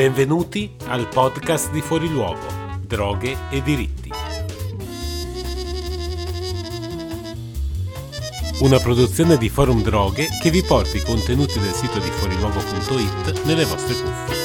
[0.00, 2.46] Benvenuti al podcast di Fuori Luogo,
[2.86, 4.10] Droghe e diritti.
[8.60, 13.66] Una produzione di Forum Droghe che vi porta i contenuti del sito di fuoriluogo.it nelle
[13.66, 14.36] vostre cuffie.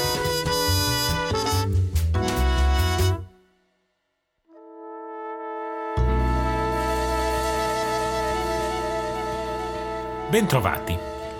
[10.30, 10.98] Bentrovati.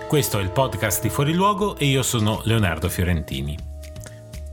[0.08, 3.74] Questo è il podcast di Fuori Luogo e io sono Leonardo Fiorentini.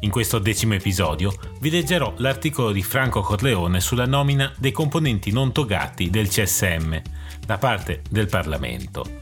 [0.03, 5.53] In questo decimo episodio vi leggerò l'articolo di Franco Corleone sulla nomina dei componenti non
[5.53, 7.01] togati del CSM
[7.45, 9.21] da parte del Parlamento,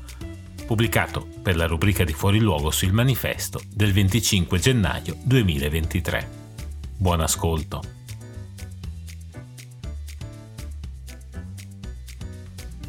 [0.66, 6.30] pubblicato per la rubrica di Fuori Luogo sul manifesto del 25 gennaio 2023.
[6.98, 7.84] Buon ascolto.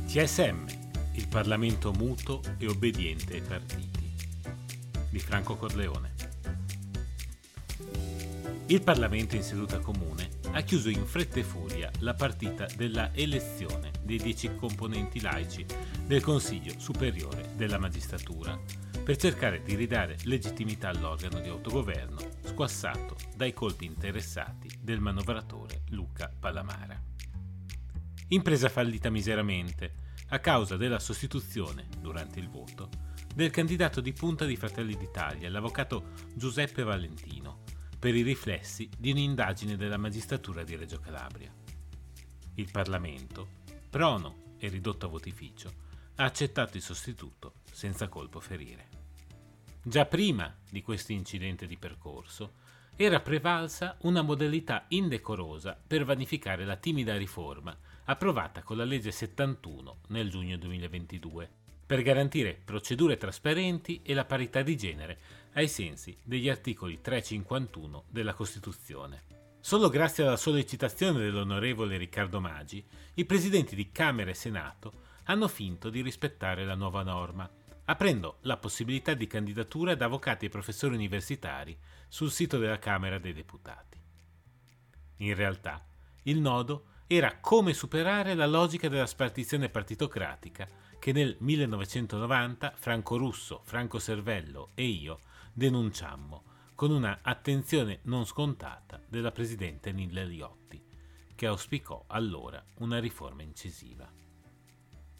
[0.07, 0.65] CSM
[1.13, 4.11] il Parlamento muto e obbediente ai partiti
[5.11, 6.22] di Franco Corleone.
[8.67, 13.91] Il Parlamento in seduta comune ha chiuso in fretta e furia la partita della elezione
[14.03, 15.65] dei dieci componenti laici
[16.07, 18.59] del Consiglio Superiore della Magistratura
[19.03, 26.33] per cercare di ridare legittimità all'organo di autogoverno squassato dai colpi interessati del manovratore Luca
[26.39, 27.01] Palamara.
[28.29, 29.93] Impresa fallita miseramente,
[30.33, 32.89] a causa della sostituzione, durante il voto,
[33.35, 37.65] del candidato di punta di Fratelli d'Italia, l'avvocato Giuseppe Valentino,
[37.99, 41.53] per i riflessi di un'indagine della magistratura di Reggio Calabria.
[42.55, 43.61] Il Parlamento,
[43.91, 45.71] prono e ridotto a votificio,
[46.15, 48.89] ha accettato il sostituto senza colpo ferire.
[49.83, 52.55] Già prima di questo incidente di percorso,
[52.97, 59.99] era prevalsa una modalità indecorosa per vanificare la timida riforma approvata con la legge 71
[60.09, 61.49] nel giugno 2022,
[61.87, 65.19] per garantire procedure trasparenti e la parità di genere
[65.55, 69.23] ai sensi degli articoli 351 della Costituzione.
[69.61, 74.93] Solo grazie alla sollecitazione dell'onorevole Riccardo Maggi, i presidenti di Camera e Senato
[75.25, 77.49] hanno finto di rispettare la nuova norma,
[77.85, 81.77] aprendo la possibilità di candidatura ad avvocati e professori universitari
[82.09, 84.01] sul sito della Camera dei Deputati.
[85.19, 85.85] In realtà,
[86.25, 90.67] il nodo era come superare la logica della spartizione partitocratica
[90.99, 95.19] che nel 1990 Franco Russo, Franco Servello e io
[95.53, 100.83] denunciammo con una attenzione non scontata della presidente Nilla Liotti,
[101.35, 104.11] che auspicò allora una riforma incisiva.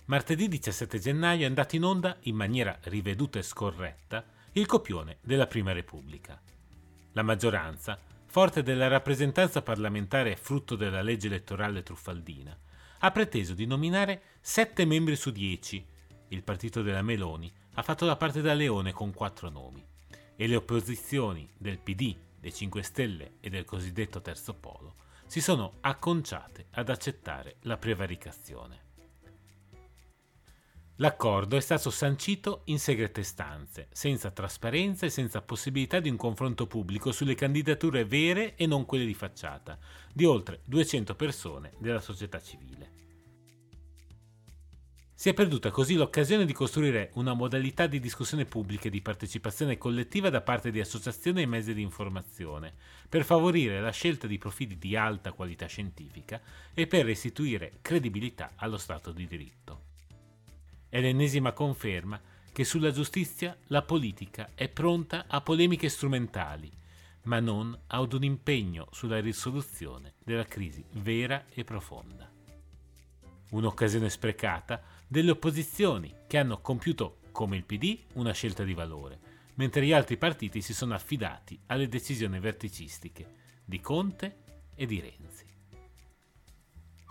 [0.07, 5.47] Martedì 17 gennaio è andato in onda, in maniera riveduta e scorretta, il copione della
[5.47, 6.41] Prima Repubblica.
[7.13, 7.99] La maggioranza
[8.33, 12.59] forte della rappresentanza parlamentare frutto della legge elettorale truffaldina,
[13.01, 15.87] ha preteso di nominare sette membri su dieci.
[16.29, 19.87] Il partito della Meloni ha fatto la parte da leone con quattro nomi
[20.35, 24.95] e le opposizioni del PD, dei 5 Stelle e del cosiddetto Terzo Polo
[25.27, 28.82] si sono acconciate ad accettare la prevaricazione.
[31.03, 36.69] L'accordo è stato sancito in segrete stanze, senza trasparenza e senza possibilità di un confronto
[36.69, 39.77] pubblico sulle candidature vere e non quelle di facciata,
[40.13, 42.91] di oltre 200 persone della società civile.
[45.13, 49.79] Si è perduta così l'occasione di costruire una modalità di discussione pubblica e di partecipazione
[49.79, 52.75] collettiva da parte di associazioni e mezzi di informazione,
[53.09, 56.41] per favorire la scelta di profili di alta qualità scientifica
[56.73, 59.91] e per restituire credibilità allo Stato di diritto.
[60.93, 62.21] È l'ennesima conferma
[62.53, 66.71] che sulla giustizia la politica è pronta a polemiche strumentali,
[67.23, 72.31] ma non ad un impegno sulla risoluzione della crisi vera e profonda.
[73.53, 79.19] Un'occasione sprecata delle opposizioni che hanno compiuto, come il PD, una scelta di valore,
[79.55, 83.27] mentre gli altri partiti si sono affidati alle decisioni verticistiche
[83.65, 84.43] di Conte
[84.75, 85.52] e di Renzi.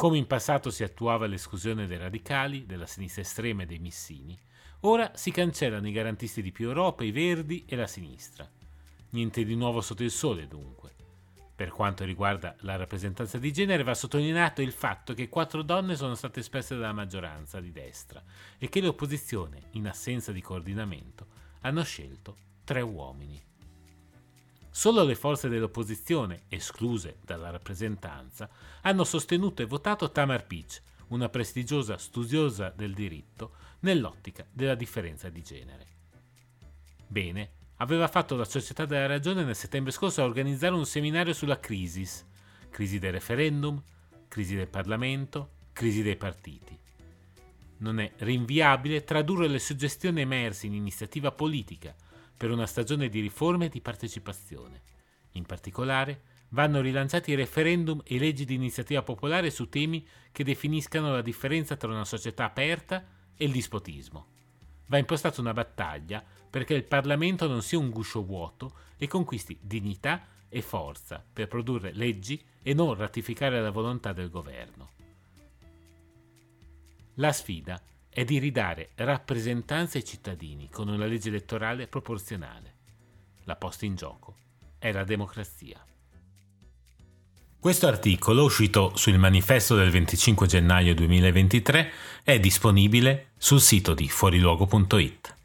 [0.01, 4.35] Come in passato si attuava l'esclusione dei radicali, della sinistra estrema e dei missini,
[4.79, 8.49] ora si cancellano i garantisti di più Europa, i verdi e la sinistra.
[9.11, 10.95] Niente di nuovo sotto il sole, dunque.
[11.53, 16.15] Per quanto riguarda la rappresentanza di genere, va sottolineato il fatto che quattro donne sono
[16.15, 18.23] state espresse dalla maggioranza di destra
[18.57, 21.27] e che l'opposizione, in assenza di coordinamento,
[21.59, 23.39] hanno scelto tre uomini.
[24.73, 28.49] Solo le forze dell'opposizione, escluse dalla rappresentanza,
[28.81, 33.51] hanno sostenuto e votato Tamar Peach, una prestigiosa studiosa del diritto,
[33.81, 35.87] nell'ottica della differenza di genere.
[37.05, 41.59] Bene, aveva fatto la Società della Ragione nel settembre scorso a organizzare un seminario sulla
[41.59, 42.07] crisi,
[42.69, 43.81] crisi del referendum,
[44.29, 46.79] crisi del Parlamento, crisi dei partiti.
[47.79, 51.93] Non è rinviabile tradurre le suggestioni emerse in iniziativa politica,
[52.41, 54.81] per una stagione di riforme e di partecipazione,
[55.33, 61.21] In particolare, vanno rilanciati referendum e leggi di iniziativa popolare su temi che definiscano la
[61.21, 63.05] differenza tra una società aperta
[63.37, 64.25] e il dispotismo.
[64.87, 70.25] Va impostata una battaglia perché il Parlamento non sia un guscio vuoto e conquisti dignità
[70.49, 74.89] e forza per produrre leggi e non ratificare la volontà del governo.
[77.15, 77.79] La sfida
[78.13, 82.75] è di ridare rappresentanza ai cittadini con una legge elettorale proporzionale.
[83.45, 84.35] La posta in gioco
[84.77, 85.83] è la democrazia.
[87.57, 91.91] Questo articolo, uscito sul manifesto del 25 gennaio 2023,
[92.23, 95.35] è disponibile sul sito di fuoriluogo.it.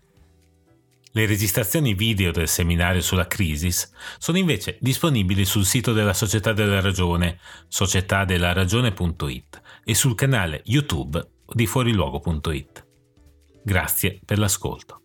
[1.12, 6.80] Le registrazioni video del seminario sulla Crisis sono invece disponibili sul sito della Società della
[6.80, 12.86] Ragione, societadelaragione.it e sul canale YouTube di fuoriluogo.it.
[13.62, 15.00] Grazie per l'ascolto.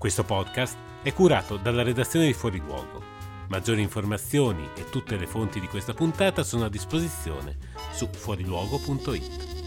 [0.00, 3.02] Questo podcast è curato dalla redazione di Fuori Luogo.
[3.48, 7.58] Maggiori informazioni e tutte le fonti di questa puntata sono a disposizione
[7.92, 9.59] su fuoriluogo.it.